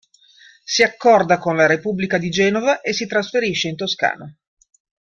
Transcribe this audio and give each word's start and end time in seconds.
Si 0.65 0.81
accorda 0.81 1.37
con 1.37 1.55
la 1.55 1.67
Repubblica 1.67 2.17
di 2.17 2.29
Genova 2.31 2.81
e 2.81 2.91
si 2.91 3.05
trasferisce 3.05 3.67
in 3.67 3.75
Toscana. 3.75 4.35